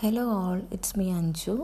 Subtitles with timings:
[0.00, 1.54] Hello all it's me Anju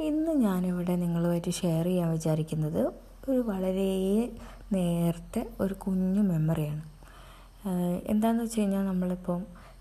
[0.00, 2.82] ഇന്ന് ഞാനിവിടെ നിങ്ങളുമായിട്ട് ഷെയർ ചെയ്യാൻ വിചാരിക്കുന്നത്
[3.28, 3.86] ഒരു വളരെ
[4.72, 6.84] നേരത്തെ ഒരു കുഞ്ഞു മെമ്മറിയാണ്
[8.08, 9.40] എന്താണെന്ന് വെച്ച് കഴിഞ്ഞാൽ നമ്മളിപ്പം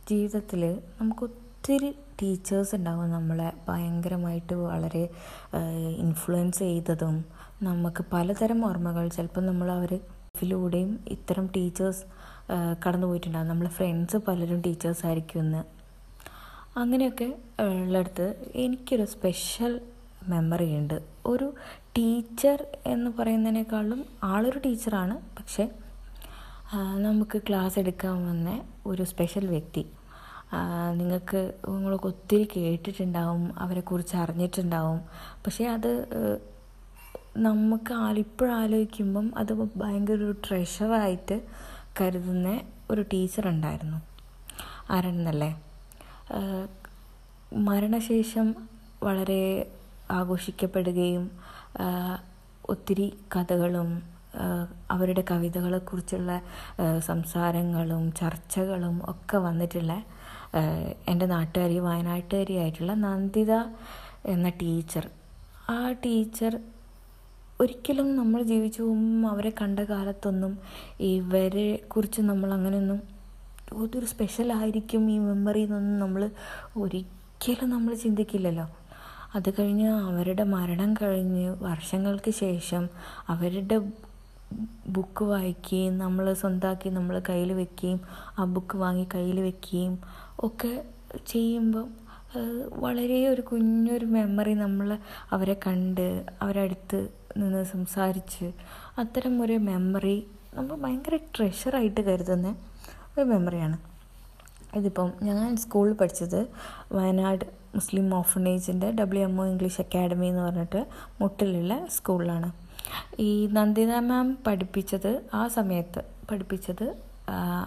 [0.09, 0.63] ജീവിതത്തിൽ
[1.01, 5.03] നമുക്ക് ഒത്തിരി ടീച്ചേഴ്സ് ഉണ്ടാവും നമ്മളെ ഭയങ്കരമായിട്ട് വളരെ
[5.97, 7.15] ഇൻഫ്ലുവൻസ് ചെയ്തതും
[7.63, 9.93] നമുക്ക് പലതരം ഓർമ്മകൾ ചിലപ്പോൾ നമ്മൾ അവർ
[10.35, 12.03] ഇതിലൂടെയും ഇത്തരം ടീച്ചേഴ്സ്
[12.87, 15.63] കടന്നു പോയിട്ടുണ്ടാകും നമ്മളെ ഫ്രണ്ട്സ് പലരും ടീച്ചേഴ്സ് ആയിരിക്കും എന്ന്
[16.77, 19.81] അങ്ങനെയൊക്കെ ഉള്ളിടത്ത് എനിക്കൊരു സ്പെഷ്യൽ
[20.27, 21.01] മെമ്മറി ഉണ്ട്.
[21.25, 21.53] ഒരു
[21.97, 25.69] ടീച്ചർ എന്ന് പറയുന്നതിനേക്കാളും ആളൊരു ടീച്ചറാണ് പക്ഷേ
[26.97, 29.83] നമുക്ക് ക്ലാസ് എടുക്കാൻ വന്ന ഒരു സ്പെഷ്യൽ വ്യക്തി.
[30.97, 35.01] നിങ്ങൾക്ക് നിങ്ങളൊക്കെ ഒത്തിരി കേട്ടിട്ടുണ്ടാവും അവരെക്കുറിച്ച് അറിഞ്ഞിട്ടുണ്ടാവും.
[35.45, 35.91] പക്ഷേ അത്
[37.37, 41.37] നമുക്ക് ഇപ്പോഴാലോചിക്കുമ്പം അത് ഭയങ്കര ഒരു ട്രഷറായിട്ട്
[42.01, 43.99] കരുതുന്ന ഒരു ടീച്ചർ ഉണ്ടായിരുന്നു.
[44.89, 45.51] ആരാണെന്നല്ലേ?
[47.53, 48.55] മരണശേഷം
[49.03, 49.71] വളരെ
[50.11, 51.31] ആഘോഷിക്കപ്പെടുകയും
[52.69, 54.01] ഒത്തിരി കഥകളും
[54.91, 56.41] അവരുടെ കവിതകളെക്കുറിച്ചുള്ള
[56.99, 60.03] സംസാരങ്ങളും ചർച്ചകളും ഒക്കെ വന്നിട്ടുള്ള
[61.07, 63.51] എന്റെ നാട്ടുകാരി വയനാട്ടുകാരി ആയിട്ടുള്ള നന്ദിത
[64.25, 65.09] എന്ന ടീച്ചർ.
[65.69, 66.59] ആ ടീച്ചർ
[67.61, 70.57] ഒരിക്കലും നമ്മൾ ജീവിച്ചു പോകുമ്പം അവരെ കണ്ട കാലത്തൊന്നും
[70.99, 73.01] ഇവരെ കുറിച്ച് നമ്മൾ അങ്ങനെയൊന്നും
[73.81, 76.23] ഇതൊരു സ്പെഷ്യൽ ആയിരിക്കും ഈ മെമ്മറി എന്നൊന്നും നമ്മൾ
[76.77, 78.65] ഒരിക്കലും നമ്മൾ ചിന്തിക്കില്ലല്ലോ.
[79.35, 82.83] അത് കഴിഞ്ഞ് അവരുടെ മരണം കഴിഞ്ഞ് വർഷങ്ങൾക്ക് ശേഷം
[83.33, 83.77] അവരുടെ
[84.87, 87.99] ബുക്ക് വായിക്കുകയും നമ്മൾ സ്വന്തമാക്കി നമ്മൾ കയ്യിൽ വെക്കുകയും
[88.39, 89.95] ആ ബുക്ക് വാങ്ങി കയ്യിൽ വെക്കുകയും
[90.43, 90.71] ഒക്കെ
[91.27, 91.87] ചെയ്യുമ്പം
[92.83, 94.97] വളരെ ഒരു കുഞ്ഞൊരു മെമ്മറി നമ്മൾ
[95.31, 96.05] അവരെ കണ്ട്
[96.41, 96.99] അവരടുത്ത്
[97.37, 98.47] നിന്ന് സംസാരിച്ച്
[98.97, 100.17] അത്തരം ഒരു മെമ്മറി
[100.55, 102.49] നമ്മൾ ഭയങ്കര ട്രഷറായിട്ട് കരുതുന്ന.
[103.17, 103.77] ഒരു മെമ്മറിയാണ്
[104.75, 106.39] ഇതിപ്പം ഞാൻ സ്കൂളിൽ പഠിച്ചത്
[106.91, 107.43] Wayanad
[107.75, 110.81] Muslim ഓഫണേജിന്റെ W M O English academy എന്ന് പറഞ്ഞിട്ട്
[111.21, 112.49] മുട്ടിലുള്ള സ്കൂളിലാണ്
[113.19, 116.85] ഈ നന്ദിത മാം പഠിപ്പിച്ചത് ആ സമയത്ത് പഠിപ്പിച്ചത്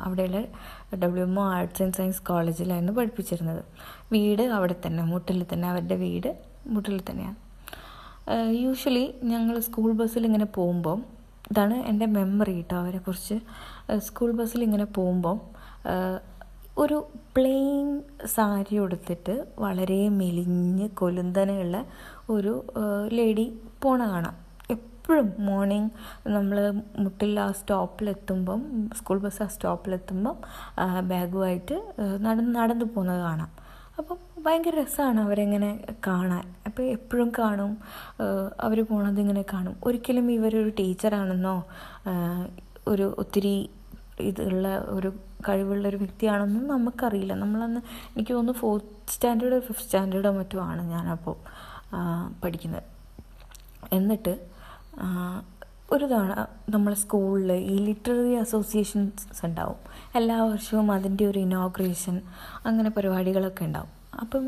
[0.04, 0.40] അവിടെയുള്ള
[1.02, 3.62] W M O arts and science കോളേജിലായിരുന്നു പഠിപ്പിച്ചിരുന്നത്.
[4.12, 6.30] വീട് അവിടെ തന്നെ മുട്ടിൽ തന്നെ അവരുടെ വീട്
[6.66, 7.36] മുട്ടിൽ തന്നെയാണ്.
[8.62, 11.15] യൂഷ്വലി ഞങ്ങൾ സ്കൂൾ ബസ്സിൽ ഇങ്ങനെ പോകുമ്പം
[11.50, 13.36] ഇതാണ് എന്റെ മെമ്മറി കേട്ടോ അവരെക്കുറിച്ച്.
[14.06, 15.38] സ്കൂൾ ബസ്സിൽ ഇങ്ങനെ പോകുമ്പം
[16.78, 16.96] ഒരു
[17.36, 17.86] പ്ലെയിൻ
[18.34, 21.76] സാരി ഉടുത്തിട്ട് വളരെ മെലിഞ്ഞ് കൊലുന്തനുള്ള
[22.30, 22.52] ഒരു
[23.18, 23.46] ലേഡി
[23.82, 24.36] പോണ കാണാം.
[24.74, 25.90] എപ്പോഴും മോർണിംഗ്
[26.34, 26.58] നമ്മൾ
[27.04, 28.60] മുട്ടിൽ ആ സ്റ്റോപ്പിലെത്തുമ്പം
[28.98, 30.36] സ്കൂൾ ബസ് ആ സ്റ്റോപ്പിലെത്തുമ്പം
[31.12, 31.76] ബാഗുമായിട്ട്
[32.26, 33.50] നടന്ന് നടന്നു പോകുന്നത് കാണാം.
[34.00, 35.70] അപ്പം ഭയങ്കര രസമാണ് അവരെങ്ങനെ
[36.06, 36.44] കാണാൻ.
[36.66, 37.72] അപ്പോൾ എപ്പോഴും കാണും.
[38.60, 39.76] അവർ പോണത് ഇങ്ങനെ കാണും.
[39.84, 41.56] ഒരിക്കലും ഇവരൊരു ടീച്ചറാണെന്നോ
[42.88, 43.70] ഒരു ഒത്തിരി
[44.20, 45.08] ഇതുള്ള ഒരു
[45.48, 47.32] കഴിവുള്ള ഒരു വ്യക്തിയാണെന്നും നമുക്കറിയില്ല.
[47.34, 47.80] നമ്മളന്ന്
[48.16, 51.36] എനിക്ക് തോന്നുന്നു ഫോർത്ത് സ്റ്റാൻഡേർഡോ ഫിഫ്ത്ത് സ്റ്റാൻഡേർഡോ മറ്റോ ആണ് ഞാനപ്പോൾ
[52.44, 52.82] പഠിക്കുന്നത്.
[53.92, 54.34] എന്നിട്ട്
[55.92, 59.82] ഒരു തവണ നമ്മളെ സ്കൂളിൽ ഈ ലിറ്റററി അസോസിയേഷൻസ് ഉണ്ടാവും.
[60.16, 62.16] എല്ലാ വർഷവും അതിന്റെ ഒരു ഇനോഗ്രേഷൻ
[62.66, 63.95] അങ്ങനെ പരിപാടികളൊക്കെ ഉണ്ടാവും.
[64.22, 64.44] അപ്പം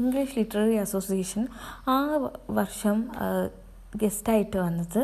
[0.00, 1.42] ഇംഗ്ലീഷ് ലിറ്റററി അസോസിയേഷൻ
[1.92, 1.96] ആ
[2.58, 2.98] വർഷം
[4.02, 5.02] ഗസ്റ്റായിട്ട് വന്നത്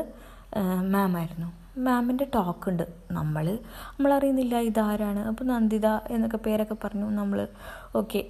[0.95, 1.49] മാമായിരുന്നു
[1.87, 2.83] മാമിന്റെ ടോക്ക് ഉണ്ട്
[3.19, 3.47] നമ്മൾ
[3.97, 5.21] നമ്മളറിയുന്നില്ല ഇതാരാണ്.
[5.31, 7.39] അപ്പോൾ നന്ദിത എന്നൊക്കെ പേരൊക്കെ പറഞ്ഞു നമ്മൾ
[8.01, 8.21] ഓക്കെ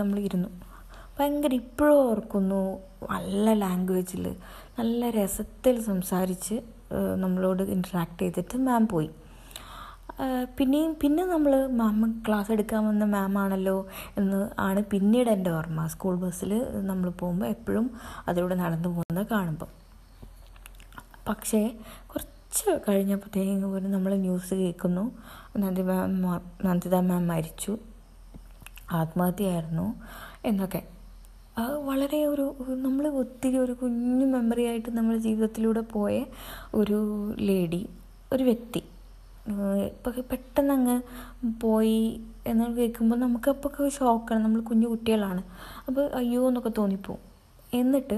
[0.00, 0.50] നമ്മൾ ഇരുന്നു
[1.18, 2.62] ഭയങ്കര ഇപ്പോഴും ഓർക്കുന്നു.
[3.10, 4.24] നല്ല ലാംഗ്വേജിൽ
[4.78, 6.56] നല്ല രസത്തിൽ സംസാരിച്ച്
[7.24, 9.10] നമ്മളോട് ഇൻട്രാക്ട് ചെയ്തിട്ട് മാം പോയി.
[10.58, 13.86] പിന്നെയും പിന്നെ നമ്മൾ മാം ക്ലാസ് എടുക്കാൻ വന്ന മാം ആണല്ലോ
[14.16, 15.86] എന്ന് ആണ് പിന്നീട് എന്റെ ഓർമ്മ.
[15.86, 16.52] സ്കൂൾ ബസ്സിൽ
[16.86, 17.90] നമ്മൾ പോകുമ്പോൾ എപ്പോഴും
[18.28, 19.70] അതിലൂടെ നടന്നു പോകുന്നത് കാണുമ്പോൾ
[21.28, 21.60] പക്ഷേ
[22.06, 25.04] കുറച്ച് കഴിഞ്ഞപ്പോഴത്തേക്കും പോലും നമ്മൾ ന്യൂസ് കേൾക്കുന്നു.
[25.56, 27.78] നന്ദി മാം നന്ദിത മാം മരിച്ചു.
[28.92, 29.86] ആത്മഹത്യയായിരുന്നു
[30.44, 30.82] എന്നൊക്കെ.
[31.58, 32.54] അത് വളരെ ഒരു
[32.86, 36.24] നമ്മൾ ഒത്തിരി ഒരു കുഞ്ഞു മെമ്മറി ആയിട്ട് നമ്മുടെ ജീവിതത്തിലൂടെ പോയ
[36.74, 36.98] ഒരു
[37.40, 37.88] ലേഡി
[38.32, 38.82] ഒരു വ്യക്തി.
[39.46, 40.96] ഇപ്പം പെട്ടെന്ന് അങ്ങ്
[41.64, 41.98] പോയി
[42.50, 45.42] എന്ന് കേൾക്കുമ്പോൾ നമുക്ക് അപ്പോൾ ഷോക്കാണ് നമ്മൾ കുഞ്ഞു കുട്ടികളാണ്.
[45.88, 47.20] അപ്പോൾ അയ്യോ എന്നൊക്കെ തോന്നിപ്പോവും.
[47.80, 48.16] എന്നിട്ട്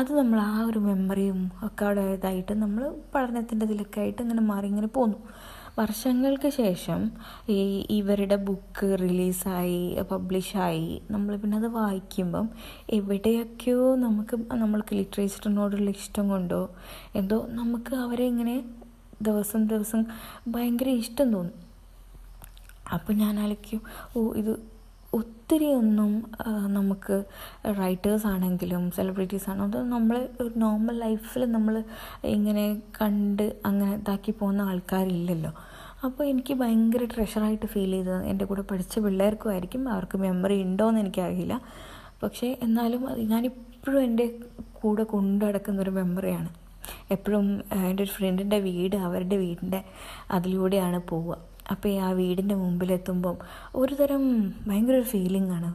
[0.00, 2.82] അത് നമ്മൾ ആ ഒരു മെമ്മറിയും ഒക്കെ അവിടെ ഇതായിട്ട് നമ്മൾ
[3.14, 5.18] പഠനത്തിന്റെ ഇതിലൊക്കെ ആയിട്ട് ഇങ്ങനെ മാറി ഇങ്ങനെ പോന്നു.
[5.78, 7.00] വർഷങ്ങൾക്ക് ശേഷം
[7.54, 7.58] ഈ
[7.98, 9.80] ഇവരുടെ ബുക്ക് റിലീസായി
[10.10, 12.46] പബ്ലിഷായി നമ്മൾ പിന്നെ അത് വായിക്കുമ്പം
[12.98, 16.62] എവിടെയൊക്കെയോ നമുക്ക് നമ്മൾക്ക് ലിറ്ററേച്ചറിനോടുള്ള ഇഷ്ടം കൊണ്ടോ
[17.20, 18.56] എന്തോ നമുക്ക് അവരെ ഇങ്ങനെ
[19.22, 20.04] ദിവസം ദിവസം
[20.48, 21.58] ഭയങ്കര ഇഷ്ടം തോന്നും.
[22.92, 23.80] അപ്പോൾ ഞാൻ അലക്കും
[24.16, 24.52] ഓ ഇത്
[25.18, 26.12] ഒത്തിരി ഒന്നും
[26.76, 27.24] നമുക്ക്
[27.80, 30.16] റൈറ്റേഴ്സ് ആണെങ്കിലും സെലിബ്രിറ്റീസ് ആണോ അത് നമ്മൾ
[30.56, 31.84] നോർമൽ ലൈഫിൽ നമ്മൾ
[32.24, 32.64] ഇങ്ങനെ
[33.00, 35.52] കണ്ട് അങ്ങനെ ഇതാക്കി പോകുന്ന ആൾക്കാരില്ലല്ലോ.
[36.06, 41.60] അപ്പോൾ എനിക്ക് ഭയങ്കര ട്രഷറായിട്ട് ഫീൽ ചെയ്തത് എന്റെ കൂടെ പഠിച്ച പിള്ളേർക്കും ആയിരിക്കും അവർക്ക് മെമ്മറി ഉണ്ടോയെന്ന് എനിക്കറിയില്ല.
[42.22, 43.02] പക്ഷേ എന്നാലും
[43.32, 44.26] ഞാനിപ്പോഴും എന്റെ
[44.80, 46.50] കൂടെ കൊണ്ടു നടക്കുന്നൊരു മെമ്മറിയാണ്
[47.10, 49.84] എപ്പോഴും എന്റെ ഒരു ഫ്രണ്ടിന്റെ വീട് അവരുടെ വീടിന്റെ
[50.30, 51.36] അതിലൂടെയാണ് പോവുക.
[51.70, 53.36] അപ്പോൾ ആ വീടിന്റെ മുമ്പിലെത്തുമ്പം
[53.74, 54.24] ഒരു തരം
[54.66, 55.70] ഭയങ്കര ഒരു ഫീലിംഗ് ആണ്.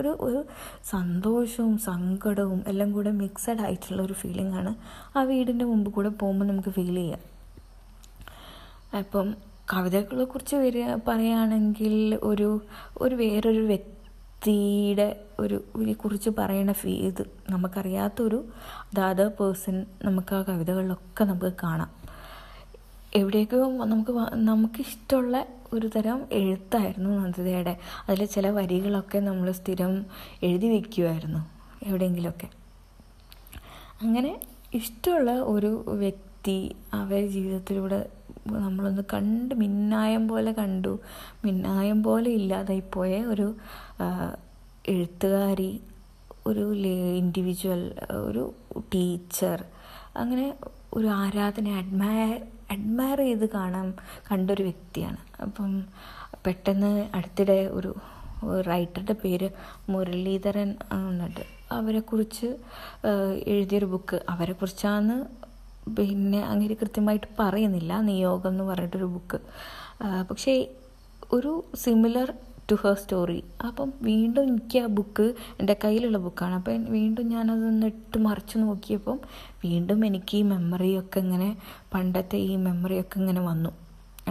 [0.00, 0.44] ഒരു ഒരു
[0.84, 4.74] സന്തോഷവും സങ്കടവും എല്ലാം കൂടെ മിക്സഡ് ആയിട്ടുള്ള ഒരു ഫീലിംഗ് ആണ്
[5.18, 7.22] ആ വീടിന്റെ മുമ്പ് കൂടെ പോകുമ്പോൾ നമുക്ക് ഫീൽ ചെയ്യാം.
[8.98, 9.34] അപ്പം
[9.72, 12.60] കവിതകളെ കുറിച്ച് വരിക പറയുകയാണെങ്കിൽ ഒരു
[13.00, 13.62] ഒരു വേറൊരു
[14.46, 18.44] വ്യക്തിയുടെ ഒരു കുറിച്ച് പറയണ ഫീ ഇത് നമുക്കറിയാത്തൊരു
[18.94, 21.90] ദാദ പേഴ്സൺ നമുക്ക് ആ കവിതകളിലൊക്കെ നമുക്ക് കാണാം.
[23.14, 27.76] എവിടെയൊക്കെ നമുക്ക് നമുക്കിഷ്ടമുള്ള ഒരു തരം എഴുത്തായിരുന്നു നന്ദിതയുടെ.
[28.08, 30.06] അതിൽ ചില വരികളൊക്കെ നമ്മൾ സ്ഥിരം
[30.42, 31.38] എഴുതി വയ്ക്കുമായിരുന്നു
[31.82, 32.48] എവിടെയെങ്കിലുമൊക്കെ.
[34.02, 34.40] അങ്ങനെ
[34.74, 38.08] ഇഷ്ടമുള്ള ഒരു വ്യക്തി അവരുടെ ജീവിതത്തിലൂടെ
[38.54, 40.98] നമ്മളൊന്ന് കണ്ട് മിന്നായം പോലെ കണ്ടു.
[41.44, 43.56] മിന്നായം പോലെ ഇല്ലാതായിപ്പോയ ഒരു
[44.88, 45.80] എഴുത്തുകാരി
[46.46, 46.74] ഒരു
[47.22, 48.54] ഇൻഡിവിജ്വൽ ഒരു
[48.94, 49.64] ടീച്ചർ
[50.16, 50.54] അങ്ങനെ
[50.94, 53.94] ഒരു ആരാധന അഡ്മയർ അഡ്മയർ ചെയ്ത് കാണാൻ
[54.32, 55.16] കണ്ടൊരു വ്യക്തിയാണ്.
[55.42, 55.84] അപ്പം
[56.46, 57.94] പെട്ടെന്ന് അടുത്തിടെ ഒരു
[58.68, 59.48] റൈറ്ററുടെ പേര്
[59.90, 62.48] മുരളീധരൻ എന്നുണ്ട് അവരെക്കുറിച്ച്
[63.46, 65.26] എഴുതിയൊരു ബുക്ക് അവരെക്കുറിച്ചാണ്
[65.86, 68.00] പിന്നെ അങ്ങനെ കൃത്യമായിട്ട് പറയുന്നില്ല.
[68.00, 69.38] നിയോഗം എന്ന് പറഞ്ഞിട്ടൊരു ബുക്ക്
[70.30, 70.54] പക്ഷേ
[71.32, 72.28] ഒരു സിമിലർ
[72.70, 78.18] ടു ഹർ സ്റ്റോറി അപ്പം വീണ്ടും എനിക്ക് ആ ബുക്ക് എന്റെ കയ്യിലുള്ള ബുക്കാണ് അപ്പം വീണ്ടും ഞാനതൊന്ന് ഇട്ട്
[78.18, 79.18] മറിച്ച് നോക്കിയപ്പം
[79.64, 81.56] വീണ്ടും എനിക്ക് ഈ മെമ്മറിയൊക്കെ ഇങ്ങനെ
[81.94, 83.72] പണ്ടത്തെ ഈ മെമ്മറിയൊക്കെ ഇങ്ങനെ വന്നു.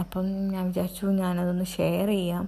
[0.00, 2.46] അപ്പം ഞാൻ വിചാരിച്ചു ഞാനതൊന്ന് ഷെയർ ചെയ്യാം.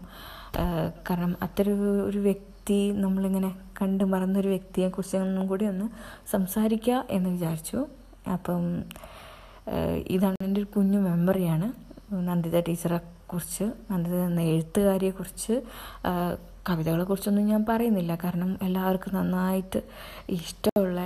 [1.11, 3.51] കാരണം അത്തരം ഒരു വ്യക്തി നമ്മളിങ്ങനെ
[3.83, 5.87] കണ്ട് മറന്നൊരു വ്യക്തിയെക്കുറിച്ച് ഒന്നും കൂടി ഒന്ന്
[6.31, 7.79] സംസാരിക്കുക എന്ന് വിചാരിച്ചു.
[8.35, 8.65] അപ്പം
[10.15, 11.69] ഇതാണ് എന്റെ ഒരു കുഞ്ഞു മെമ്മറിയാണ്.
[12.29, 12.99] നന്ദിത ടീച്ചറെ
[13.31, 15.55] കുറിച്ച് നന്ദിത എന്ന എഴുത്തുകാരിയെക്കുറിച്ച്
[16.69, 18.13] കവിതകളെക്കുറിച്ചൊന്നും ഞാൻ പറയുന്നില്ല.
[18.25, 19.81] കാരണം എല്ലാവർക്കും നന്നായിട്ട്
[20.39, 21.01] ഇഷ്ടമുള്ള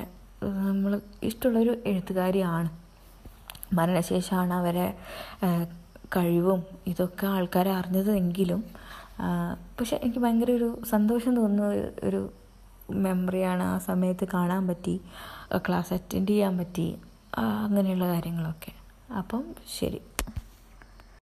[0.68, 0.92] നമ്മൾ
[1.22, 2.70] ഇഷ്ടമുള്ളൊരു എഴുത്തുകാരിയാണ്.
[3.78, 4.86] മരണശേഷമാണ് അവരെ
[6.16, 8.62] കഴിവും ഇതൊക്കെ ആൾക്കാരെ അറിഞ്ഞതെങ്കിലും
[9.78, 11.68] പക്ഷെ എനിക്ക് ഭയങ്കര ഒരു സന്തോഷം തോന്നുന്ന
[12.08, 12.20] ഒരു
[13.04, 14.94] മെമ്മറിയാണ് ആ സമയത്ത് കാണാൻ പറ്റി
[15.66, 16.86] ക്ലാസ് അറ്റൻഡ് ചെയ്യാൻ പറ്റി.
[17.38, 18.72] അങ്ങനെയുള്ള കാര്യങ്ങളൊക്കെ.
[19.18, 20.00] അപ്പം ശരി.